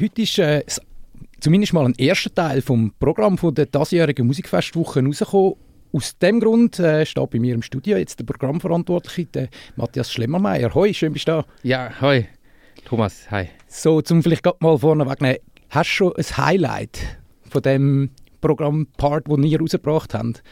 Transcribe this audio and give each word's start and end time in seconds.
Heute 0.00 0.22
ist 0.22 0.38
äh, 0.38 0.64
zumindest 1.40 1.74
mal 1.74 1.84
ein 1.84 1.94
erster 1.98 2.34
Teil 2.34 2.62
vom 2.62 2.90
Programm 2.98 3.36
von 3.36 3.54
der 3.54 3.66
diesjährigen 3.66 4.26
Musikfestwoche 4.26 5.04
rausgekommen. 5.04 5.56
Aus 5.92 6.16
dem 6.16 6.40
Grund 6.40 6.78
äh, 6.78 7.04
steht 7.04 7.28
bei 7.28 7.38
mir 7.38 7.54
im 7.54 7.60
Studio 7.60 7.98
jetzt 7.98 8.18
der 8.18 8.24
Programmverantwortliche, 8.24 9.26
der 9.26 9.48
Matthias 9.76 10.10
Schlemmermeier. 10.10 10.74
Hoi, 10.74 10.94
schön 10.94 11.12
bist 11.12 11.28
du 11.28 11.32
da. 11.32 11.44
Ja, 11.64 11.90
hoi. 12.00 12.26
Thomas, 12.86 13.30
hi. 13.30 13.48
So, 13.66 14.00
zum 14.00 14.22
vielleicht 14.22 14.46
mal 14.60 14.78
vorne 14.78 15.06
wegnehmen. 15.06 15.36
Hast 15.68 15.90
du 15.90 15.94
schon 15.94 16.16
ein 16.16 16.36
Highlight 16.46 17.18
von 17.50 17.60
dem 17.60 18.10
Programmpart, 18.40 19.26
den 19.26 19.42
ihr 19.42 19.60
rausgebracht 19.60 20.14
habt? 20.14 20.42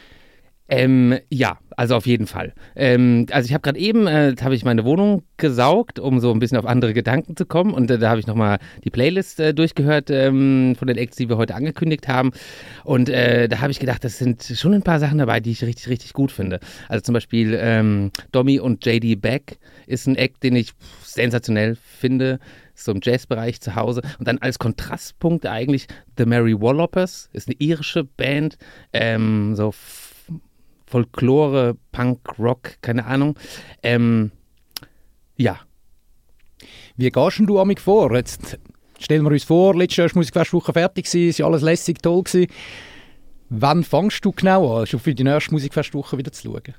Ähm, 0.69 1.17
ja, 1.29 1.57
also 1.75 1.95
auf 1.95 2.05
jeden 2.05 2.27
Fall. 2.27 2.53
Ähm, 2.75 3.25
also 3.31 3.47
ich 3.47 3.53
habe 3.53 3.61
gerade 3.61 3.79
eben, 3.79 4.05
äh, 4.05 4.35
habe 4.41 4.53
ich 4.53 4.63
meine 4.63 4.85
Wohnung 4.85 5.23
gesaugt, 5.37 5.97
um 5.97 6.19
so 6.19 6.31
ein 6.31 6.37
bisschen 6.37 6.57
auf 6.57 6.65
andere 6.65 6.93
Gedanken 6.93 7.35
zu 7.35 7.47
kommen. 7.47 7.73
Und 7.73 7.89
äh, 7.89 7.97
da 7.97 8.11
habe 8.11 8.19
ich 8.19 8.27
nochmal 8.27 8.59
die 8.83 8.91
Playlist 8.91 9.39
äh, 9.39 9.53
durchgehört 9.53 10.11
ähm, 10.11 10.75
von 10.77 10.87
den 10.87 10.97
Acts, 10.97 11.17
die 11.17 11.27
wir 11.27 11.37
heute 11.37 11.55
angekündigt 11.55 12.07
haben. 12.07 12.31
Und 12.83 13.09
äh, 13.09 13.49
da 13.49 13.61
habe 13.61 13.71
ich 13.71 13.79
gedacht, 13.79 14.03
das 14.03 14.19
sind 14.19 14.43
schon 14.43 14.75
ein 14.75 14.83
paar 14.83 14.99
Sachen 14.99 15.17
dabei, 15.17 15.39
die 15.39 15.51
ich 15.51 15.63
richtig, 15.63 15.89
richtig 15.89 16.13
gut 16.13 16.31
finde. 16.31 16.59
Also 16.87 17.01
zum 17.01 17.13
Beispiel 17.13 17.57
ähm, 17.59 18.11
Domi 18.31 18.59
und 18.59 18.85
JD 18.85 19.19
Beck 19.19 19.57
ist 19.87 20.05
ein 20.05 20.15
Act, 20.15 20.43
den 20.43 20.55
ich 20.55 20.73
sensationell 21.03 21.75
finde 21.75 22.39
so 22.75 22.91
im 22.91 22.99
Jazzbereich 23.03 23.59
zu 23.61 23.75
Hause. 23.75 24.01
Und 24.19 24.27
dann 24.27 24.37
als 24.37 24.59
Kontrastpunkt 24.59 25.45
eigentlich 25.45 25.87
The 26.17 26.25
Mary 26.25 26.59
Wallopers, 26.59 27.29
ist 27.33 27.47
eine 27.47 27.55
irische 27.59 28.03
Band, 28.03 28.57
ähm, 28.93 29.55
so 29.55 29.73
Folklore, 30.89 31.77
Punk, 31.91 32.39
Rock, 32.39 32.81
keine 32.81 33.05
Ahnung. 33.05 33.37
Ähm, 33.83 34.31
ja. 35.37 35.59
Wie 36.97 37.09
gehst 37.09 37.39
du 37.39 37.59
amig 37.59 37.79
vor? 37.79 38.13
Jetzt 38.15 38.57
stellen 38.99 39.23
wir 39.23 39.31
uns 39.31 39.43
vor, 39.43 39.75
letztes 39.75 39.97
Jahr 39.97 40.05
war 40.05 40.09
die 40.13 40.17
Musikfestwoche 40.17 40.73
fertig, 40.73 41.13
es 41.13 41.39
war 41.39 41.45
alles 41.45 41.61
lässig, 41.61 42.01
toll. 42.01 42.23
Gewesen. 42.23 42.47
Wann 43.49 43.83
fängst 43.83 44.25
du 44.25 44.31
genau 44.31 44.79
an, 44.79 44.87
schon 44.87 44.99
für 44.99 45.13
die 45.13 45.23
nächste 45.23 45.51
Musikfestwoche 45.51 46.17
wieder 46.17 46.31
zu 46.31 46.51
schauen? 46.51 46.73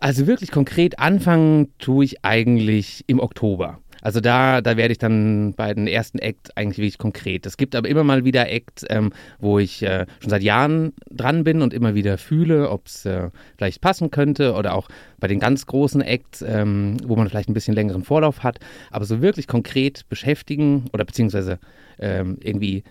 Also 0.00 0.26
wirklich 0.26 0.50
konkret 0.50 0.98
anfangen 0.98 1.72
tue 1.78 2.04
ich 2.04 2.24
eigentlich 2.24 3.04
im 3.06 3.20
Oktober. 3.20 3.78
Also 4.02 4.20
da, 4.20 4.60
da 4.60 4.76
werde 4.76 4.92
ich 4.92 4.98
dann 4.98 5.54
bei 5.54 5.72
den 5.72 5.86
ersten 5.86 6.18
Acts 6.18 6.50
eigentlich 6.56 6.78
wirklich 6.78 6.98
konkret. 6.98 7.46
Es 7.46 7.56
gibt 7.56 7.74
aber 7.76 7.88
immer 7.88 8.02
mal 8.02 8.24
wieder 8.24 8.50
Acts, 8.50 8.84
ähm, 8.90 9.12
wo 9.38 9.60
ich 9.60 9.82
äh, 9.82 10.06
schon 10.20 10.30
seit 10.30 10.42
Jahren 10.42 10.92
dran 11.10 11.44
bin 11.44 11.62
und 11.62 11.72
immer 11.72 11.94
wieder 11.94 12.18
fühle, 12.18 12.68
ob 12.68 12.86
es 12.86 13.06
äh, 13.06 13.30
vielleicht 13.56 13.80
passen 13.80 14.10
könnte 14.10 14.54
oder 14.54 14.74
auch 14.74 14.88
bei 15.20 15.28
den 15.28 15.38
ganz 15.38 15.66
großen 15.66 16.02
Acts, 16.02 16.42
ähm, 16.42 16.96
wo 17.06 17.14
man 17.14 17.28
vielleicht 17.28 17.48
ein 17.48 17.54
bisschen 17.54 17.74
längeren 17.74 18.02
Vorlauf 18.02 18.42
hat. 18.42 18.58
Aber 18.90 19.04
so 19.04 19.22
wirklich 19.22 19.46
konkret 19.46 20.08
beschäftigen 20.08 20.86
oder 20.92 21.04
beziehungsweise 21.04 21.60
ähm, 22.00 22.38
irgendwie 22.40 22.82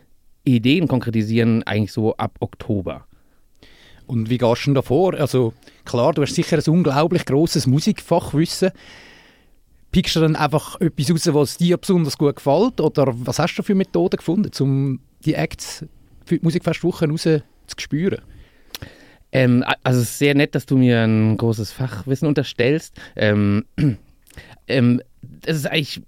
Ideen 0.45 0.87
konkretisieren, 0.87 1.63
eigentlich 1.63 1.91
so 1.91 2.15
ab 2.15 2.37
Oktober. 2.39 3.05
Und 4.07 4.29
wie 4.29 4.37
gehst 4.37 4.63
du 4.63 4.69
denn 4.69 4.75
davor? 4.75 5.13
Also 5.13 5.53
klar, 5.85 6.13
du 6.13 6.21
hast 6.21 6.35
sicher 6.35 6.57
ein 6.57 6.73
unglaublich 6.73 7.25
großes 7.25 7.67
Musikfachwissen 7.67 8.71
pickst 9.91 10.15
du 10.15 10.21
dann 10.21 10.35
einfach 10.35 10.79
etwas 10.79 11.09
raus, 11.09 11.33
was 11.33 11.57
dir 11.57 11.77
besonders 11.77 12.17
gut 12.17 12.37
gefällt? 12.37 12.79
Oder 12.79 13.13
was 13.13 13.39
hast 13.39 13.55
du 13.55 13.63
für 13.63 13.75
Methoden 13.75 14.17
gefunden, 14.17 14.51
um 14.59 14.99
die 15.25 15.33
Acts 15.33 15.85
für 16.25 16.37
die 16.37 16.43
Musikfestwoche 16.43 17.07
raus 17.09 17.23
zu 17.23 17.75
spüren? 17.77 18.21
Ähm, 19.31 19.63
also 19.83 20.01
es 20.01 20.09
ist 20.09 20.19
sehr 20.19 20.35
nett, 20.35 20.55
dass 20.55 20.65
du 20.65 20.77
mir 20.77 21.01
ein 21.03 21.37
großes 21.37 21.71
Fachwissen 21.71 22.27
unterstellst. 22.27 22.99
Ähm, 23.15 23.65
ähm, 24.67 25.01
das 25.21 25.57
ist 25.57 25.67
eigentlich 25.67 26.01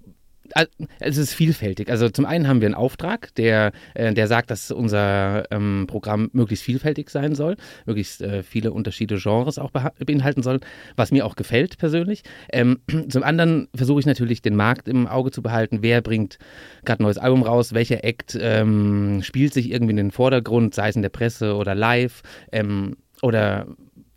es 1.00 1.16
ist 1.16 1.34
vielfältig. 1.34 1.90
Also 1.90 2.08
zum 2.08 2.26
einen 2.26 2.48
haben 2.48 2.60
wir 2.60 2.66
einen 2.66 2.74
Auftrag, 2.74 3.34
der, 3.34 3.72
äh, 3.94 4.12
der 4.12 4.26
sagt, 4.26 4.50
dass 4.50 4.70
unser 4.70 5.50
ähm, 5.50 5.86
Programm 5.88 6.30
möglichst 6.32 6.64
vielfältig 6.64 7.10
sein 7.10 7.34
soll, 7.34 7.56
möglichst 7.86 8.22
äh, 8.22 8.42
viele 8.42 8.72
unterschiedliche 8.72 9.22
Genres 9.22 9.58
auch 9.58 9.70
beinhalten 9.70 10.42
soll, 10.42 10.60
was 10.96 11.10
mir 11.10 11.26
auch 11.26 11.36
gefällt 11.36 11.78
persönlich. 11.78 12.22
Ähm, 12.52 12.78
zum 13.08 13.22
anderen 13.22 13.68
versuche 13.74 14.00
ich 14.00 14.06
natürlich 14.06 14.42
den 14.42 14.56
Markt 14.56 14.88
im 14.88 15.06
Auge 15.06 15.30
zu 15.30 15.42
behalten. 15.42 15.78
Wer 15.82 16.00
bringt 16.02 16.38
gerade 16.84 17.02
ein 17.02 17.04
neues 17.04 17.18
Album 17.18 17.42
raus? 17.42 17.74
Welcher 17.74 18.04
Act 18.04 18.38
ähm, 18.40 19.22
spielt 19.22 19.54
sich 19.54 19.70
irgendwie 19.70 19.92
in 19.92 19.96
den 19.96 20.10
Vordergrund, 20.10 20.74
sei 20.74 20.88
es 20.88 20.96
in 20.96 21.02
der 21.02 21.08
Presse 21.08 21.56
oder 21.56 21.74
live? 21.74 22.22
Ähm, 22.52 22.96
oder 23.22 23.66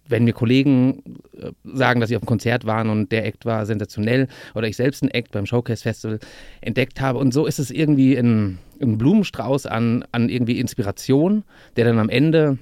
wenn 0.09 0.23
mir 0.23 0.33
Kollegen 0.33 1.03
äh, 1.39 1.51
sagen, 1.63 1.99
dass 1.99 2.09
sie 2.09 2.15
auf 2.15 2.23
einem 2.23 2.27
Konzert 2.27 2.65
waren 2.65 2.89
und 2.89 3.11
der 3.11 3.25
Act 3.25 3.45
war 3.45 3.65
sensationell 3.65 4.27
oder 4.55 4.67
ich 4.67 4.77
selbst 4.77 5.03
einen 5.03 5.11
Act 5.11 5.31
beim 5.31 5.45
Showcase 5.45 5.83
Festival 5.83 6.19
entdeckt 6.61 7.01
habe. 7.01 7.19
Und 7.19 7.33
so 7.33 7.45
ist 7.45 7.59
es 7.59 7.71
irgendwie 7.71 8.17
ein, 8.17 8.59
ein 8.81 8.97
Blumenstrauß 8.97 9.65
an, 9.65 10.05
an 10.11 10.29
irgendwie 10.29 10.59
Inspiration, 10.59 11.43
der 11.75 11.85
dann 11.85 11.99
am 11.99 12.09
Ende 12.09 12.57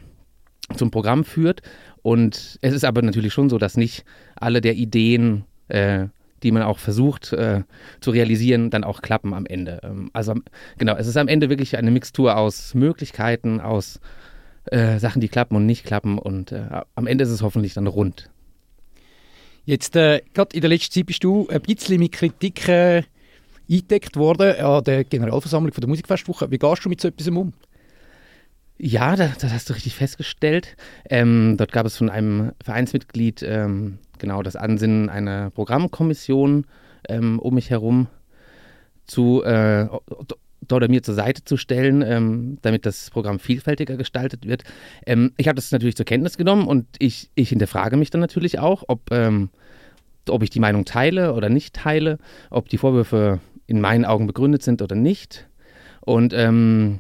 zum 0.76 0.92
Programm 0.92 1.24
führt. 1.24 1.62
Und 2.02 2.60
es 2.62 2.74
ist 2.74 2.86
aber 2.86 3.02
natürlich 3.02 3.34
schon 3.34 3.50
so, 3.50 3.58
dass 3.58 3.78
nicht 3.78 4.06
alle 4.36 4.62
der 4.62 4.76
Ideen, 4.76 5.46
äh, 5.68 6.08
die 6.44 6.52
man 6.52 6.64
auch 6.64 6.78
versucht 6.78 7.34
äh, 7.34 7.64
zu 8.02 8.12
realisieren, 8.12 8.70
dann 8.70 8.84
auch 8.84 9.02
klappen 9.02 9.34
am 9.34 9.46
Ende. 9.46 9.80
Ähm, 9.84 10.10
also 10.14 10.36
genau, 10.78 10.96
es 10.96 11.08
ist 11.08 11.18
am 11.18 11.28
Ende 11.28 11.50
wirklich 11.50 11.78
eine 11.78 11.92
Mixtur 11.92 12.38
aus 12.38 12.74
Möglichkeiten, 12.74 13.60
aus 13.60 14.00
äh, 14.72 15.00
Sachen, 15.00 15.22
die 15.22 15.30
klappen 15.30 15.56
und 15.56 15.66
nicht 15.66 15.86
klappen. 15.86 16.18
Und 16.18 16.52
äh, 16.52 16.82
am 16.96 17.08
Ende 17.08 17.24
ist 17.24 17.30
es 17.30 17.42
hoffentlich 17.42 17.74
dann 17.74 17.88
rund. 17.88 18.30
Jetzt, 19.66 19.96
äh, 19.96 20.22
gerade 20.34 20.56
in 20.56 20.62
der 20.62 20.70
letzten 20.70 20.94
Zeit 20.94 21.06
bist 21.08 21.24
du 21.24 21.48
ein 21.50 21.62
bisschen 21.62 22.00
mit 22.00 22.12
Kritik 22.12 22.68
äh, 22.68 23.04
eingedeckt 23.70 24.16
worden 24.16 24.56
an 24.60 24.84
der 24.84 25.04
Generalversammlung 25.04 25.74
von 25.74 25.82
der 25.82 25.90
Musikfestwoche. 25.90 26.52
Wie 26.52 26.60
gehst 26.60 26.86
du 26.86 26.90
mit 26.90 27.02
so 27.02 27.08
etwas 27.08 27.28
um? 27.28 27.54
Ja, 28.78 29.16
das, 29.16 29.38
das 29.38 29.54
hast 29.54 29.70
du 29.70 29.74
richtig 29.74 29.96
festgestellt. 29.96 30.76
Ähm, 31.10 31.56
dort 31.58 31.72
gab 31.72 31.86
es 31.86 31.98
von 31.98 32.10
einem 32.10 32.52
Vereinsmitglied 32.64 33.42
ähm, 33.42 34.00
genau 34.20 34.44
das 34.44 34.56
Ansinnen 34.56 35.10
einer 35.10 35.50
Programmkommission 35.50 36.66
ähm, 37.10 37.40
um 37.40 37.56
mich 37.56 37.70
herum 37.70 38.08
zu 39.06 39.44
äh, 39.44 39.88
oder 40.72 40.88
mir 40.88 41.04
zur 41.04 41.14
Seite 41.14 41.44
zu 41.44 41.58
stellen, 41.58 42.02
ähm, 42.02 42.58
damit 42.62 42.86
das 42.86 43.10
Programm 43.12 43.40
vielfältiger 43.40 43.98
gestaltet 43.98 44.46
wird. 44.46 44.64
Ähm, 45.06 45.34
ich 45.38 45.48
habe 45.48 45.56
das 45.56 45.72
natürlich 45.72 45.96
zur 45.96 46.06
Kenntnis 46.06 46.38
genommen 46.38 46.68
und 46.68 46.88
ich, 47.00 47.30
ich 47.36 47.50
hinterfrage 47.50 47.98
mich 47.98 48.10
dann 48.10 48.22
natürlich 48.22 48.60
auch, 48.60 48.84
ob, 48.88 49.12
ähm, 49.12 49.50
ob 50.30 50.44
ich 50.44 50.50
die 50.50 50.60
Meinung 50.60 50.86
teile 50.86 51.34
oder 51.34 51.50
nicht 51.50 51.76
teile, 51.76 52.18
ob 52.50 52.70
die 52.70 52.78
Vorwürfe 52.78 53.40
in 53.68 53.82
meinen 53.82 54.06
Augen 54.06 54.28
begründet 54.28 54.64
sind 54.64 54.82
oder 54.82 54.96
nicht. 54.96 55.48
Und 56.02 56.34
ähm, 56.34 57.00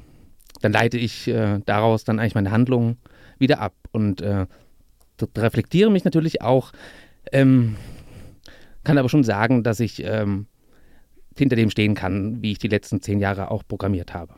dann 0.62 0.72
leite 0.72 0.98
ich 0.98 1.28
äh, 1.28 1.60
daraus 1.66 2.04
dann 2.04 2.20
eigentlich 2.20 2.36
meine 2.36 2.52
Handlungen 2.52 2.98
wieder 3.38 3.60
ab 3.60 3.74
und 3.92 4.22
äh, 4.22 4.46
reflektiere 5.38 5.92
mich 5.92 6.04
natürlich 6.04 6.42
auch, 6.42 6.72
ähm, 7.32 7.76
kann 8.84 8.98
aber 8.98 9.10
schon 9.10 9.24
sagen, 9.24 9.64
dass 9.64 9.80
ich 9.80 10.04
ähm, 10.04 10.48
hinter 11.38 11.56
dem 11.56 11.70
stehen 11.70 11.96
kann, 11.96 12.42
wie 12.42 12.52
ich 12.52 12.60
die 12.60 12.68
letzten 12.68 13.02
zehn 13.02 13.20
Jahre 13.20 13.52
auch 13.52 13.64
programmiert 13.68 14.14
habe. 14.14 14.36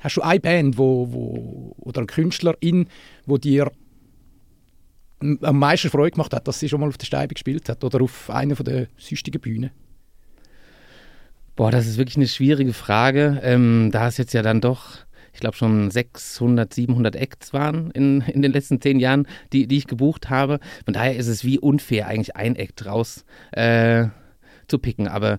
Hast 0.00 0.16
du 0.16 0.22
eine 0.22 0.40
Band 0.40 0.78
wo, 0.78 1.12
wo, 1.12 1.74
oder 1.78 2.00
eine 2.00 2.06
Künstlerin, 2.06 2.86
wo 3.24 3.38
dir 3.38 3.70
am 5.20 5.58
meisten 5.58 5.90
Freude 5.90 6.12
gemacht 6.12 6.34
hat, 6.34 6.48
dass 6.48 6.58
sie 6.58 6.68
schon 6.68 6.80
mal 6.80 6.88
auf 6.88 6.98
der 6.98 7.06
Steibe 7.06 7.34
gespielt 7.34 7.68
hat 7.68 7.84
oder 7.84 8.02
auf 8.02 8.28
einer 8.28 8.56
der 8.56 8.88
süchtigen 8.96 9.40
Bühnen? 9.40 9.70
Boah, 11.54 11.70
das 11.70 11.86
ist 11.86 11.98
wirklich 11.98 12.16
eine 12.16 12.26
schwierige 12.26 12.72
Frage. 12.72 13.40
Ähm, 13.44 13.90
da 13.92 14.08
es 14.08 14.16
jetzt 14.16 14.32
ja 14.32 14.42
dann 14.42 14.60
doch, 14.60 14.96
ich 15.32 15.40
glaube 15.40 15.56
schon 15.56 15.90
600, 15.90 16.72
700 16.72 17.14
Acts 17.14 17.52
waren 17.52 17.90
in, 17.92 18.22
in 18.22 18.42
den 18.42 18.52
letzten 18.52 18.80
zehn 18.80 18.98
Jahren, 18.98 19.28
die, 19.52 19.66
die 19.66 19.76
ich 19.76 19.86
gebucht 19.86 20.30
habe. 20.30 20.58
Von 20.84 20.94
daher 20.94 21.14
ist 21.14 21.28
es 21.28 21.44
wie 21.44 21.58
unfair, 21.58 22.08
eigentlich 22.08 22.34
ein 22.34 22.56
Act 22.56 22.86
raus 22.86 23.24
äh, 23.52 24.06
zu 24.66 24.78
picken. 24.78 25.06
Aber 25.06 25.38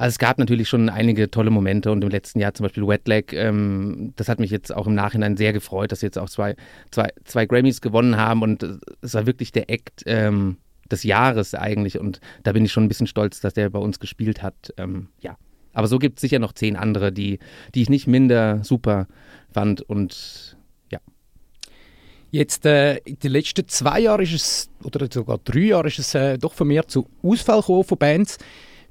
also 0.00 0.14
es 0.14 0.18
gab 0.18 0.38
natürlich 0.38 0.66
schon 0.66 0.88
einige 0.88 1.30
tolle 1.30 1.50
Momente 1.50 1.92
und 1.92 2.02
im 2.02 2.08
letzten 2.08 2.40
Jahr 2.40 2.54
zum 2.54 2.64
Beispiel 2.64 2.88
Wet 2.88 3.06
Leg, 3.06 3.34
ähm, 3.34 4.14
das 4.16 4.30
hat 4.30 4.40
mich 4.40 4.50
jetzt 4.50 4.74
auch 4.74 4.86
im 4.86 4.94
Nachhinein 4.94 5.36
sehr 5.36 5.52
gefreut, 5.52 5.92
dass 5.92 6.00
sie 6.00 6.06
jetzt 6.06 6.18
auch 6.18 6.30
zwei, 6.30 6.56
zwei, 6.90 7.10
zwei 7.26 7.44
Grammys 7.44 7.82
gewonnen 7.82 8.16
haben 8.16 8.40
und 8.40 8.66
es 9.02 9.12
war 9.12 9.26
wirklich 9.26 9.52
der 9.52 9.68
Act 9.68 10.04
ähm, 10.06 10.56
des 10.90 11.02
Jahres 11.02 11.54
eigentlich 11.54 12.00
und 12.00 12.22
da 12.44 12.52
bin 12.52 12.64
ich 12.64 12.72
schon 12.72 12.84
ein 12.84 12.88
bisschen 12.88 13.08
stolz, 13.08 13.40
dass 13.40 13.52
der 13.52 13.68
bei 13.68 13.78
uns 13.78 14.00
gespielt 14.00 14.42
hat. 14.42 14.72
Ähm, 14.78 15.08
ja. 15.20 15.36
Aber 15.74 15.86
so 15.86 15.98
gibt 15.98 16.16
es 16.16 16.22
sicher 16.22 16.38
noch 16.38 16.54
zehn 16.54 16.76
andere, 16.76 17.12
die, 17.12 17.38
die 17.74 17.82
ich 17.82 17.90
nicht 17.90 18.06
minder 18.06 18.64
super 18.64 19.06
fand 19.52 19.82
und 19.82 20.56
ja. 20.90 21.00
Jetzt 22.30 22.64
äh, 22.64 22.96
in 23.04 23.18
den 23.18 23.32
letzten 23.32 23.68
zwei 23.68 24.00
Jahren 24.00 24.22
ist 24.22 24.32
es, 24.32 24.70
oder 24.82 25.06
sogar 25.12 25.36
drei 25.44 25.60
Jahren 25.60 25.88
ist 25.88 25.98
es 25.98 26.14
äh, 26.14 26.38
doch 26.38 26.54
vermehrt 26.54 26.90
zu 26.90 27.06
Ausfall 27.22 27.62
von 27.62 27.98
Bands. 27.98 28.38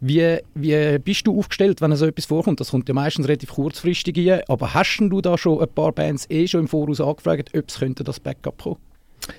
Wie, 0.02 0.38
wie 0.56 1.00
bist 1.00 1.28
du 1.28 1.38
aufgestellt, 1.38 1.82
wenn 1.82 1.96
so 1.96 2.06
etwas 2.06 2.26
vorkommt? 2.26 2.60
Das 2.60 2.72
kommt 2.72 2.88
ja 2.88 2.96
meistens 2.96 3.28
relativ 3.28 3.52
kurzfristig 3.52 4.18
rein. 4.18 4.42
Aber 4.48 4.74
hast 4.74 4.98
du 5.00 5.22
da 5.22 5.38
schon 5.38 5.62
ein 5.62 5.68
paar 5.68 5.92
Bands 5.92 6.26
eh 6.30 6.48
schon 6.48 6.62
im 6.62 6.68
Voraus 6.68 7.02
angefragt, 7.02 7.52
ob 7.56 7.68
es 7.68 7.80
könnte 7.80 8.04
das 8.04 8.20
Backup 8.20 8.62
kommen? 8.64 8.78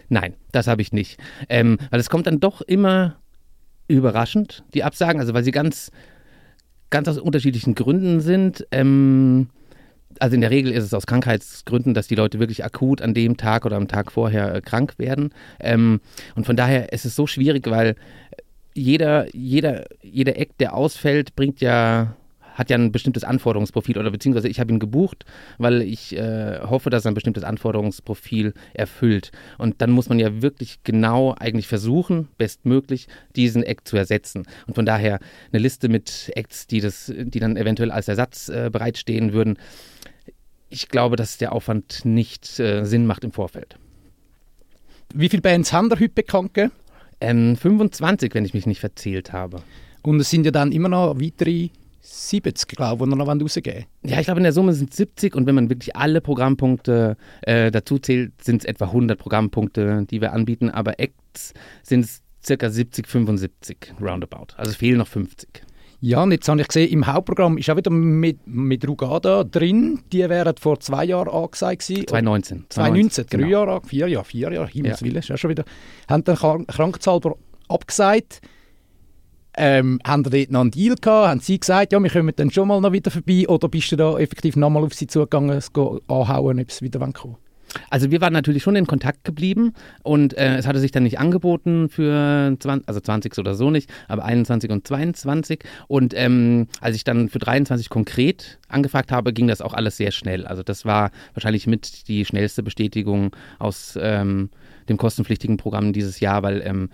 Nein, 0.08 0.34
das 0.52 0.66
habe 0.66 0.82
ich 0.82 0.92
nicht. 0.92 1.18
Ähm, 1.48 1.78
weil 1.90 2.00
es 2.00 2.10
kommt 2.10 2.26
dann 2.26 2.40
doch 2.40 2.60
immer 2.60 3.16
überraschend, 3.88 4.62
die 4.74 4.84
Absagen, 4.84 5.20
also 5.20 5.34
weil 5.34 5.42
sie 5.42 5.50
ganz 5.50 5.90
ganz 6.90 7.08
aus 7.08 7.18
unterschiedlichen 7.18 7.74
Gründen 7.74 8.20
sind. 8.20 8.66
Ähm, 8.72 9.48
also 10.18 10.34
in 10.34 10.40
der 10.40 10.50
Regel 10.50 10.72
ist 10.72 10.84
es 10.84 10.92
aus 10.92 11.06
Krankheitsgründen, 11.06 11.94
dass 11.94 12.08
die 12.08 12.16
Leute 12.16 12.40
wirklich 12.40 12.64
akut 12.64 13.00
an 13.00 13.14
dem 13.14 13.36
Tag 13.36 13.64
oder 13.64 13.76
am 13.76 13.88
Tag 13.88 14.12
vorher 14.12 14.54
äh, 14.54 14.60
krank 14.60 14.94
werden. 14.98 15.32
Ähm, 15.60 16.00
und 16.34 16.44
von 16.44 16.56
daher 16.56 16.92
ist 16.92 17.04
es 17.04 17.14
so 17.14 17.26
schwierig, 17.26 17.70
weil 17.70 17.94
jeder, 18.74 19.34
jeder, 19.34 19.86
jeder 20.02 20.38
Eck, 20.38 20.56
der 20.58 20.74
ausfällt, 20.74 21.34
bringt 21.34 21.60
ja 21.60 22.16
hat 22.60 22.68
ja 22.68 22.76
ein 22.76 22.92
bestimmtes 22.92 23.24
Anforderungsprofil 23.24 23.96
oder 23.96 24.10
beziehungsweise 24.10 24.48
ich 24.48 24.60
habe 24.60 24.70
ihn 24.70 24.78
gebucht, 24.78 25.24
weil 25.56 25.80
ich 25.80 26.14
äh, 26.14 26.60
hoffe, 26.60 26.90
dass 26.90 27.06
er 27.06 27.10
ein 27.10 27.14
bestimmtes 27.14 27.42
Anforderungsprofil 27.42 28.52
erfüllt. 28.74 29.32
Und 29.56 29.80
dann 29.80 29.90
muss 29.90 30.10
man 30.10 30.18
ja 30.18 30.42
wirklich 30.42 30.80
genau 30.84 31.34
eigentlich 31.38 31.66
versuchen, 31.66 32.28
bestmöglich 32.36 33.08
diesen 33.34 33.62
Act 33.62 33.88
zu 33.88 33.96
ersetzen. 33.96 34.46
Und 34.66 34.74
von 34.74 34.84
daher 34.84 35.20
eine 35.52 35.62
Liste 35.62 35.88
mit 35.88 36.30
Acts, 36.34 36.66
die, 36.66 36.80
das, 36.80 37.10
die 37.16 37.40
dann 37.40 37.56
eventuell 37.56 37.90
als 37.90 38.08
Ersatz 38.08 38.50
äh, 38.50 38.68
bereitstehen 38.70 39.32
würden, 39.32 39.58
ich 40.68 40.88
glaube, 40.88 41.16
dass 41.16 41.38
der 41.38 41.52
Aufwand 41.52 42.04
nicht 42.04 42.60
äh, 42.60 42.84
Sinn 42.84 43.06
macht 43.06 43.24
im 43.24 43.32
Vorfeld. 43.32 43.76
Wie 45.14 45.28
viele 45.28 45.42
Bands 45.42 45.72
haben 45.72 45.88
da 45.88 45.96
heute 45.96 46.10
bekannt 46.10 46.54
gegeben? 46.54 46.74
Ähm, 47.20 47.56
25, 47.56 48.34
wenn 48.34 48.44
ich 48.44 48.54
mich 48.54 48.66
nicht 48.66 48.80
verzählt 48.80 49.32
habe. 49.32 49.62
Und 50.02 50.20
es 50.20 50.30
sind 50.30 50.44
ja 50.44 50.50
dann 50.50 50.72
immer 50.72 50.88
noch 50.88 51.20
weitere 51.20 51.68
70, 52.02 52.68
glaube 52.68 53.04
ich, 53.04 53.10
die 53.10 53.16
noch 53.16 53.26
rausgeben 53.26 53.84
Ja, 54.02 54.18
ich 54.18 54.24
glaube, 54.24 54.40
in 54.40 54.44
der 54.44 54.52
Summe 54.52 54.72
sind 54.72 54.90
es 54.90 54.96
70 54.96 55.36
und 55.36 55.46
wenn 55.46 55.54
man 55.54 55.68
wirklich 55.68 55.94
alle 55.96 56.20
Programmpunkte 56.20 57.16
äh, 57.42 57.70
dazu 57.70 57.98
zählt, 57.98 58.32
sind 58.42 58.62
es 58.62 58.64
etwa 58.64 58.86
100 58.86 59.18
Programmpunkte, 59.18 60.06
die 60.10 60.20
wir 60.20 60.32
anbieten, 60.32 60.70
aber 60.70 60.98
Acts 60.98 61.52
sind 61.82 62.06
es 62.06 62.22
circa 62.42 62.70
70, 62.70 63.06
75 63.06 63.94
roundabout. 64.00 64.54
Also 64.56 64.72
fehlen 64.72 64.98
noch 64.98 65.08
50. 65.08 65.62
Ja, 66.02 66.22
und 66.22 66.32
jetzt 66.32 66.48
habe 66.48 66.60
ich 66.60 66.68
gesehen, 66.68 66.90
im 66.90 67.06
Hauptprogramm 67.06 67.58
ist 67.58 67.68
auch 67.68 67.76
wieder 67.76 67.90
mit, 67.90 68.46
mit 68.46 68.88
Rugada 68.88 69.44
drin. 69.44 70.00
Die 70.12 70.26
wären 70.28 70.54
vor 70.58 70.80
zwei 70.80 71.04
Jahren 71.04 71.28
angesagt 71.28 71.86
gewesen. 71.86 72.06
2019. 72.06 72.66
2019, 72.70 73.26
drei 73.26 73.36
genau. 73.36 73.50
Jahre, 73.50 73.82
vier 73.86 74.08
Jahre, 74.08 74.24
vier 74.24 74.52
Jahre, 74.52 74.68
Himmelswillen, 74.68 75.14
ja. 75.14 75.20
ist 75.20 75.28
ja 75.28 75.36
schon 75.36 75.50
wieder. 75.50 75.64
Haben 76.08 76.24
dann 76.24 76.66
Krankzahlbar 76.66 77.36
abgesagt 77.68 78.40
ähm, 79.56 80.00
haben 80.06 80.24
ihr 80.24 80.30
dort 80.30 80.50
noch 80.52 80.60
einen 80.60 80.70
Deal 80.70 80.94
gehabt? 80.94 81.28
Haben 81.28 81.40
sie 81.40 81.58
gesagt, 81.58 81.92
ja, 81.92 82.02
wir 82.02 82.10
kommen 82.10 82.32
dann 82.34 82.50
schon 82.50 82.68
mal 82.68 82.80
noch 82.80 82.92
wieder 82.92 83.10
vorbei? 83.10 83.46
Oder 83.48 83.68
bist 83.68 83.90
du 83.92 83.96
da 83.96 84.16
effektiv 84.18 84.56
nochmal 84.56 84.84
auf 84.84 84.94
sie 84.94 85.06
zugegangen, 85.06 85.50
es 85.50 85.70
anhauen, 85.74 86.60
ob 86.60 86.70
sie 86.70 86.84
wieder 86.84 87.00
kommen 87.12 87.36
also 87.90 88.10
wir 88.10 88.20
waren 88.20 88.32
natürlich 88.32 88.62
schon 88.62 88.76
in 88.76 88.86
Kontakt 88.86 89.24
geblieben 89.24 89.74
und 90.02 90.36
äh, 90.36 90.56
es 90.56 90.66
hatte 90.66 90.80
sich 90.80 90.90
dann 90.90 91.04
nicht 91.04 91.18
angeboten 91.18 91.88
für 91.88 92.56
20, 92.58 92.88
also 92.88 93.00
20 93.00 93.38
oder 93.38 93.54
so 93.54 93.70
nicht, 93.70 93.90
aber 94.08 94.24
21 94.24 94.70
und 94.70 94.86
22 94.86 95.64
und 95.88 96.14
ähm, 96.16 96.68
als 96.80 96.96
ich 96.96 97.04
dann 97.04 97.28
für 97.28 97.38
23 97.38 97.88
konkret 97.88 98.58
angefragt 98.68 99.12
habe, 99.12 99.32
ging 99.32 99.46
das 99.46 99.60
auch 99.60 99.74
alles 99.74 99.96
sehr 99.96 100.10
schnell. 100.10 100.46
Also 100.46 100.62
das 100.62 100.84
war 100.84 101.10
wahrscheinlich 101.34 101.66
mit 101.66 102.08
die 102.08 102.24
schnellste 102.24 102.62
Bestätigung 102.62 103.34
aus 103.58 103.98
ähm, 104.00 104.50
dem 104.88 104.96
kostenpflichtigen 104.96 105.56
Programm 105.56 105.92
dieses 105.92 106.20
Jahr, 106.20 106.42
weil 106.42 106.62
ähm, 106.64 106.90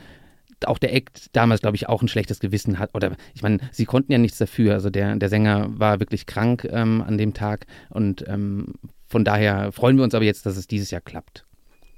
auch 0.64 0.78
der 0.78 0.94
Act 0.94 1.28
damals, 1.34 1.60
glaube 1.60 1.76
ich, 1.76 1.88
auch 1.88 2.00
ein 2.00 2.08
schlechtes 2.08 2.40
Gewissen 2.40 2.78
hat. 2.78 2.94
Oder 2.94 3.16
ich 3.34 3.42
meine, 3.42 3.58
sie 3.72 3.84
konnten 3.84 4.12
ja 4.12 4.18
nichts 4.18 4.38
dafür. 4.38 4.74
Also 4.74 4.88
der, 4.88 5.16
der 5.16 5.28
Sänger 5.28 5.68
war 5.68 6.00
wirklich 6.00 6.26
krank 6.26 6.66
ähm, 6.70 7.02
an 7.06 7.18
dem 7.18 7.34
Tag 7.34 7.66
und 7.90 8.24
ähm, 8.26 8.74
von 9.08 9.24
daher 9.24 9.72
freuen 9.72 9.96
wir 9.96 10.04
uns 10.04 10.14
aber 10.14 10.24
jetzt, 10.24 10.46
dass 10.46 10.56
es 10.56 10.66
dieses 10.66 10.90
Jahr 10.90 11.00
klappt. 11.00 11.44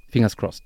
Fingers 0.09 0.35
crossed. 0.37 0.63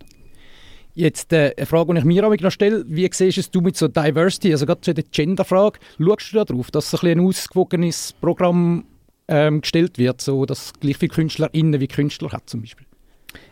Jetzt 0.96 1.34
äh, 1.34 1.54
eine 1.58 1.66
Frage, 1.66 1.94
die 1.94 2.00
ich 2.00 2.06
mir 2.06 2.22
noch 2.22 2.52
stelle, 2.52 2.86
wie 2.88 3.10
siehst 3.12 3.56
du 3.56 3.62
mit 3.62 3.76
so 3.76 3.88
Diversity, 3.88 4.52
also 4.52 4.66
gerade 4.66 4.82
zu 4.82 4.94
der 4.94 5.04
Gender-Frage, 5.04 5.80
schaust 5.98 6.34
du 6.34 6.38
da 6.38 6.46
drauf, 6.46 6.70
dass 6.70 6.94
ein, 6.94 7.10
ein 7.10 7.20
ausgewogenes 7.20 8.14
Programm 8.22 8.86
ähm, 9.28 9.62
gestellt 9.62 9.98
wird, 9.98 10.22
so 10.22 10.46
dass 10.46 10.74
gleich 10.80 10.98
viele 10.98 11.14
KünstlerInnen 11.14 11.80
wie 11.80 11.88
Künstler 11.88 12.32
hat 12.32 12.48
zum 12.48 12.62
Beispiel? 12.62 12.86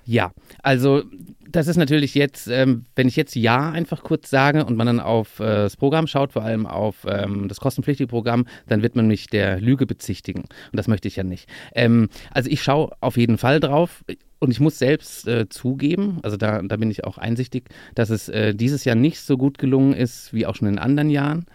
Ja, 0.05 0.31
also 0.63 1.03
das 1.51 1.67
ist 1.67 1.77
natürlich 1.77 2.15
jetzt, 2.15 2.47
ähm, 2.47 2.85
wenn 2.95 3.07
ich 3.07 3.15
jetzt 3.15 3.35
Ja 3.35 3.71
einfach 3.71 4.03
kurz 4.03 4.29
sage 4.29 4.65
und 4.65 4.77
man 4.77 4.87
dann 4.87 4.99
auf 4.99 5.39
äh, 5.39 5.43
das 5.43 5.77
Programm 5.77 6.07
schaut, 6.07 6.33
vor 6.33 6.43
allem 6.43 6.65
auf 6.65 7.05
ähm, 7.07 7.47
das 7.47 7.59
kostenpflichtige 7.59 8.07
Programm, 8.07 8.45
dann 8.67 8.81
wird 8.81 8.95
man 8.95 9.07
mich 9.07 9.27
der 9.27 9.59
Lüge 9.59 9.85
bezichtigen. 9.85 10.41
Und 10.41 10.77
das 10.77 10.87
möchte 10.87 11.07
ich 11.07 11.15
ja 11.15 11.23
nicht. 11.23 11.49
Ähm, 11.75 12.09
also 12.31 12.49
ich 12.49 12.63
schaue 12.63 12.91
auf 13.01 13.17
jeden 13.17 13.37
Fall 13.37 13.59
drauf. 13.59 14.03
Und 14.39 14.49
ich 14.49 14.59
muss 14.59 14.79
selbst 14.79 15.27
äh, 15.27 15.49
zugeben, 15.49 16.17
also 16.23 16.35
da, 16.35 16.63
da 16.63 16.75
bin 16.77 16.89
ich 16.89 17.03
auch 17.03 17.19
einsichtig, 17.19 17.69
dass 17.93 18.09
es 18.09 18.27
äh, 18.27 18.55
dieses 18.55 18.85
Jahr 18.85 18.95
nicht 18.95 19.19
so 19.19 19.37
gut 19.37 19.59
gelungen 19.59 19.93
ist 19.93 20.33
wie 20.33 20.47
auch 20.47 20.55
schon 20.55 20.67
in 20.67 20.79
anderen 20.79 21.11
Jahren. 21.11 21.45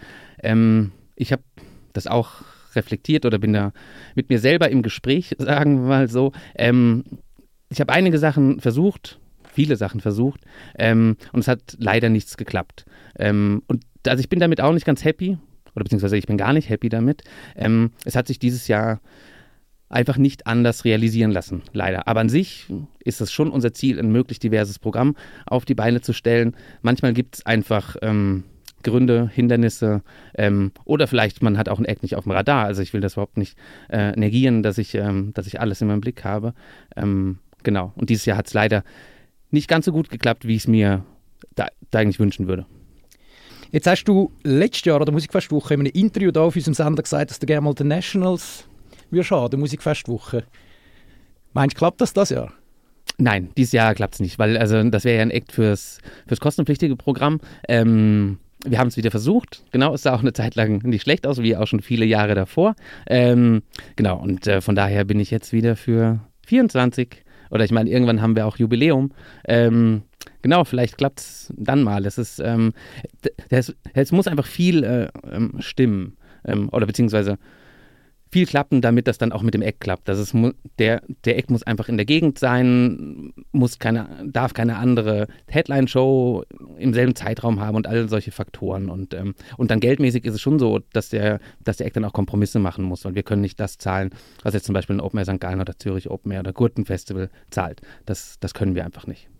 Ähm, 0.41 0.93
ich 1.17 1.33
habe 1.33 1.43
das 1.95 2.07
auch 2.07 2.45
reflektiert 2.77 3.27
oder 3.27 3.39
bin 3.39 3.53
da 3.53 3.73
mit 4.15 4.29
mir 4.29 4.39
selber 4.39 4.71
im 4.71 4.83
Gespräch, 4.83 5.35
sagen 5.39 5.81
wir 5.83 5.89
mal 5.89 6.09
so. 6.09 6.31
Ähm, 6.55 7.03
ich 7.69 7.81
habe 7.81 7.93
einige 7.93 8.19
Sachen 8.19 8.61
versucht, 8.61 9.19
viele 9.53 9.77
Sachen 9.77 10.01
versucht 10.01 10.41
ähm, 10.79 11.17
und 11.33 11.41
es 11.41 11.49
hat 11.49 11.77
leider 11.79 12.09
nichts 12.09 12.37
geklappt. 12.37 12.85
Ähm, 13.19 13.63
und 13.67 13.85
also 14.07 14.21
ich 14.21 14.29
bin 14.29 14.41
damit 14.41 14.61
auch 14.61 14.73
nicht 14.73 14.87
ganz 14.87 15.05
happy, 15.05 15.39
oder 15.75 15.85
beziehungsweise 15.85 16.17
ich 16.17 16.27
bin 16.27 16.39
gar 16.39 16.53
nicht 16.53 16.69
happy 16.69 16.89
damit. 16.89 17.23
Ähm, 17.55 17.91
es 18.05 18.17
hat 18.17 18.27
sich 18.27 18.39
dieses 18.39 18.69
Jahr 18.69 19.01
einfach 19.89 20.17
nicht 20.17 20.47
anders 20.47 20.85
realisieren 20.85 21.31
lassen, 21.31 21.63
leider. 21.73 22.09
Aber 22.09 22.21
an 22.21 22.29
sich 22.29 22.67
ist 23.05 23.21
es 23.21 23.33
schon 23.33 23.51
unser 23.51 23.73
Ziel, 23.73 23.99
ein 23.99 24.11
möglichst 24.11 24.43
diverses 24.43 24.79
Programm 24.79 25.17
auf 25.47 25.65
die 25.65 25.75
Beine 25.75 26.01
zu 26.01 26.13
stellen. 26.13 26.57
Manchmal 26.83 27.13
gibt 27.13 27.37
es 27.37 27.47
einfach 27.47 27.97
ähm, 28.03 28.45
Gründe, 28.83 29.31
Hindernisse 29.33 30.03
ähm, 30.35 30.73
oder 30.85 31.07
vielleicht 31.07 31.43
man 31.43 31.59
hat 31.59 31.69
auch 31.69 31.79
ein 31.79 31.85
Eck 31.85 32.03
nicht 32.03 32.17
auf 32.17 32.25
dem 32.25 32.33
Radar. 32.33 32.65
Also 32.67 32.83
ich 32.83 32.93
will 32.93 33.01
das 33.01 33.15
überhaupt 33.15 33.37
nicht 33.37 33.57
äh, 33.89 34.13
negieren, 34.13 34.63
dass 34.63 34.79
ich, 34.79 34.95
ähm, 34.95 35.33
dass 35.35 35.47
ich 35.47 35.61
alles 35.61 35.81
in 35.81 35.89
meinem 35.89 36.01
Blick 36.01 36.25
habe. 36.25 36.55
Ähm, 36.97 37.39
Genau. 37.67 37.93
Und 37.97 38.11
dieses 38.11 38.25
Jahr 38.27 38.37
hat 38.37 38.47
es 38.47 38.55
leider 38.55 38.85
nicht 39.51 39.67
ganz 39.67 39.87
so 39.87 39.93
gut 39.93 40.09
geklappt, 40.09 40.47
wie 40.47 40.55
ich 40.55 40.63
es 40.63 40.69
mir 40.69 41.05
da, 41.57 41.67
da, 41.91 41.99
eigentlich 41.99 42.21
wünschen 42.21 42.47
würde. 42.47 42.65
Jetzt 43.73 43.89
hast 43.89 44.05
du 44.05 44.31
letztes 44.45 44.85
Jahr 44.85 45.01
an 45.01 45.05
der 45.05 45.13
Musikfestwoche 45.13 45.75
in 45.75 45.81
einem 45.81 45.91
Interview 45.93 46.31
da 46.31 46.43
auf 46.43 46.55
unserem 46.55 46.75
Sender 46.75 47.03
gesagt, 47.03 47.33
dass 47.33 47.41
du 47.41 47.47
gerne 47.47 47.63
mal 47.63 47.75
den 47.75 47.89
Nationals 47.89 48.69
würdest 49.11 49.33
haben, 49.33 49.51
der 49.51 49.59
Musikfestwoche. 49.59 50.45
Meinst 51.55 51.75
du, 51.75 51.79
klappt 51.79 52.01
das 52.01 52.13
das 52.13 52.31
Jahr? 52.31 52.53
Nein, 53.19 53.51
dieses 53.57 53.73
Jahr 53.73 53.97
klappt 53.97 54.15
es 54.15 54.21
nicht, 54.21 54.39
weil 54.39 54.57
also 54.59 54.81
das 54.85 55.03
wäre 55.03 55.17
ja 55.17 55.23
ein 55.23 55.33
Act 55.33 55.51
fürs, 55.51 55.99
fürs 56.29 56.39
kostenpflichtige 56.39 56.95
Programm. 56.95 57.41
Ähm, 57.69 58.39
wir 58.65 58.79
haben 58.79 58.89
es 58.89 58.97
wieder 58.97 59.11
versucht. 59.11 59.65
Genau, 59.73 59.93
es 59.95 60.03
sah 60.03 60.15
auch 60.15 60.21
eine 60.21 60.35
Zeit 60.35 60.55
lang 60.55 60.85
nicht 60.85 61.03
schlecht 61.03 61.27
aus, 61.27 61.43
wie 61.43 61.57
auch 61.57 61.67
schon 61.67 61.81
viele 61.81 62.05
Jahre 62.05 62.37
davor. 62.37 62.77
Ähm, 63.09 63.63
genau, 63.97 64.23
und 64.23 64.47
äh, 64.47 64.61
von 64.61 64.77
daher 64.77 65.05
bin 65.05 65.19
ich 65.19 65.33
jetzt 65.33 65.53
wieder 65.53 65.75
für 65.75 66.21
24 66.47 67.26
oder 67.51 67.65
ich 67.65 67.71
meine, 67.71 67.91
irgendwann 67.91 68.23
haben 68.23 68.37
wir 68.37 68.47
auch 68.47 68.57
Jubiläum. 68.57 69.13
Ähm, 69.47 70.03
genau, 70.43 70.65
vielleicht 70.65 70.99
klappt 70.99 71.21
es 71.21 71.53
dann 71.57 71.83
mal. 71.83 72.05
Es 72.07 72.19
ist, 72.19 72.41
ähm, 72.41 72.73
es, 73.51 74.13
muss 74.13 74.27
einfach 74.27 74.47
viel 74.47 74.85
äh, 74.85 75.09
ähm, 75.31 75.55
stimmen. 75.59 76.17
Ähm, 76.45 76.69
oder 76.71 76.87
beziehungsweise 76.87 77.39
viel 78.37 78.45
klappen, 78.45 78.83
damit 78.83 79.09
das 79.09 79.17
dann 79.17 79.33
auch 79.33 79.41
mit 79.41 79.55
dem 79.55 79.63
Eck 79.63 79.81
klappt. 79.81 80.11
Das 80.11 80.19
ist, 80.19 80.37
der, 80.79 81.01
der 81.25 81.39
Eck 81.39 81.49
muss 81.49 81.63
einfach 81.63 81.89
in 81.89 81.97
der 81.97 82.05
Gegend 82.05 82.39
sein, 82.39 83.33
muss 83.53 83.79
keine, 83.79 84.29
darf 84.31 84.53
keine 84.53 84.77
andere 84.77 85.27
Headline-Show 85.47 86.45
im 86.77 86.93
selben 86.93 87.15
Zeitraum 87.15 87.61
haben 87.61 87.77
und 87.77 87.87
all 87.87 88.11
solche 88.11 88.33
Faktoren. 88.33 88.91
Und, 88.91 89.15
ähm, 89.15 89.35
und 89.57 89.71
dann 89.71 89.81
geldmäßig 89.81 90.27
ist 90.27 90.35
es 90.35 90.43
schon 90.43 90.59
so, 90.59 90.81
dass 90.93 91.09
der, 91.09 91.41
dass 91.65 91.79
der 91.79 91.87
Eck 91.87 91.95
dann 91.95 92.05
auch 92.05 92.13
Kompromisse 92.13 92.59
machen 92.59 92.85
muss. 92.85 93.07
Und 93.07 93.15
wir 93.15 93.23
können 93.23 93.41
nicht 93.41 93.59
das 93.59 93.79
zahlen, 93.79 94.11
was 94.43 94.53
jetzt 94.53 94.67
zum 94.67 94.75
Beispiel 94.75 94.97
ein 94.97 95.01
Open 95.01 95.19
Air 95.19 95.25
St. 95.25 95.41
Gallen 95.41 95.63
oder 95.63 95.79
Zürich 95.79 96.11
Open 96.11 96.31
Air 96.31 96.41
oder 96.41 96.53
Gurtenfestival 96.53 97.31
zahlt. 97.49 97.81
Das, 98.05 98.37
das 98.41 98.53
können 98.53 98.75
wir 98.75 98.85
einfach 98.85 99.07
nicht. 99.07 99.31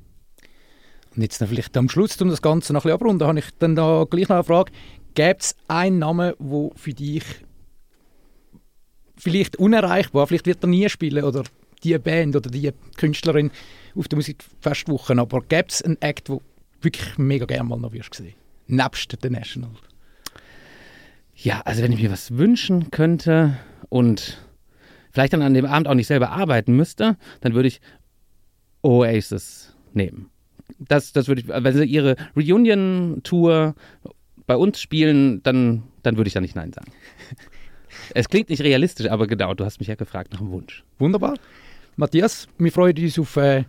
Und 1.15 1.21
jetzt 1.21 1.39
dann 1.39 1.49
vielleicht 1.49 1.77
am 1.77 1.91
Schluss, 1.91 2.19
um 2.23 2.31
das 2.31 2.41
Ganze 2.41 2.73
noch 2.73 2.81
ein 2.81 2.89
bisschen 2.89 2.95
abrunden, 2.95 3.29
habe 3.29 3.39
ich 3.41 3.51
dann 3.59 3.77
da 3.77 4.07
gleich 4.09 4.31
noch 4.31 4.37
eine 4.37 4.45
Frage. 4.45 4.73
Gäbe 5.15 5.37
es 5.39 5.55
einen 5.69 5.99
Namen, 5.99 6.33
der 6.39 6.71
für 6.77 6.95
dich 6.95 7.25
vielleicht 9.19 9.57
unerreichbar, 9.57 10.27
vielleicht 10.27 10.47
wird 10.47 10.63
er 10.65 10.69
nie 10.69 10.89
spielen 10.89 11.25
oder 11.25 11.45
die 11.83 11.99
Band 11.99 12.37
oder 12.37 12.51
die 12.51 12.73
Künstlerin 12.97 13.51
auf 13.95 14.09
der 14.09 14.17
Musikfestwoche, 14.17 15.19
aber 15.19 15.43
gäbe 15.43 15.69
es 15.69 15.83
einen 15.83 16.01
Act, 16.01 16.29
wo 16.29 16.43
wirklich 16.81 17.19
mega 17.19 17.47
gerne 17.47 17.69
mal 17.69 17.79
noch 17.79 17.93
wirst 17.93 18.15
sehen? 18.15 18.35
Nebst 18.67 19.17
The 19.23 19.31
National. 19.31 19.71
Ja, 21.35 21.61
also 21.65 21.83
wenn 21.83 21.93
ich 21.93 22.01
mir 22.01 22.11
was 22.11 22.37
wünschen 22.37 22.91
könnte 22.91 23.59
und 23.89 24.39
vielleicht 25.13 25.33
dann 25.33 25.43
an 25.43 25.55
dem 25.55 25.67
Abend 25.67 25.87
auch 25.89 25.95
nicht 25.95 26.07
selber 26.07 26.31
arbeiten 26.31 26.75
müsste, 26.75 27.17
dann 27.41 27.55
würde 27.55 27.69
ich 27.69 27.81
Oasis 28.83 29.75
nehmen. 29.93 30.31
Das, 30.79 31.13
das 31.13 31.29
würde 31.29 31.43
ich, 31.43 31.49
wenn 31.49 31.75
sie 31.75 31.85
ihre 31.85 32.17
Reunion-Tour 32.35 33.75
bei 34.47 34.57
uns 34.57 34.81
spielen, 34.81 35.43
dann, 35.43 35.85
dann 36.03 36.17
würde 36.17 36.29
ich 36.29 36.35
da 36.35 36.41
nicht 36.41 36.57
Nein 36.57 36.73
sagen. 36.73 36.91
Es 38.15 38.29
klingt 38.29 38.49
nicht 38.51 38.63
realistisch, 38.63 39.09
aber 39.09 39.27
genau, 39.27 39.55
du 39.55 39.65
hast 39.65 39.79
mich 39.79 39.89
ja 39.89 39.95
gefragt 39.95 40.33
nach 40.33 40.39
dem 40.41 40.51
Wunsch. 40.51 40.85
Wunderbar. 40.99 41.35
Matthias, 41.97 42.47
wir 42.59 42.73
freuen 42.73 42.97
uns 42.99 43.19
auf 43.19 43.37
äh, 43.37 43.65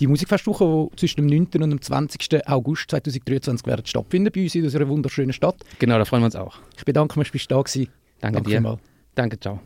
die 0.00 0.06
Musikfestwoche, 0.06 0.88
die 0.92 0.96
zwischen 0.96 1.26
dem 1.26 1.26
9. 1.26 1.62
und 1.62 1.70
dem 1.70 1.80
20. 1.80 2.48
August 2.48 2.90
2023 2.90 3.66
werden 3.66 3.86
stattfinden 3.86 4.32
bei 4.34 4.42
uns 4.42 4.54
in 4.54 4.64
unserer 4.64 4.88
wunderschönen 4.88 5.32
Stadt. 5.32 5.56
Genau, 5.78 5.98
da 5.98 6.04
freuen 6.04 6.22
wir 6.22 6.26
uns 6.26 6.36
auch. 6.36 6.58
Ich 6.76 6.84
bedanke 6.84 7.18
mich, 7.18 7.30
dass 7.30 7.42
du 7.42 7.54
da 7.54 7.62
gewesen. 7.62 7.88
Danke, 8.20 8.36
Danke 8.36 8.42
dir. 8.42 8.56
vielmals. 8.56 8.80
Danke, 9.14 9.40
ciao. 9.40 9.60